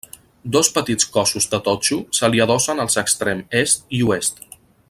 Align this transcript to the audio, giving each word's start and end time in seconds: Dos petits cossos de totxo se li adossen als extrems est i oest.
Dos 0.53 0.69
petits 0.77 1.07
cossos 1.17 1.47
de 1.51 1.59
totxo 1.69 1.99
se 2.21 2.31
li 2.35 2.43
adossen 2.49 2.85
als 2.87 3.01
extrems 3.05 3.57
est 3.65 3.97
i 4.01 4.05
oest. 4.15 4.47